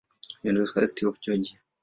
University 0.41 1.05
of 1.05 1.21
Georgia. 1.21 1.57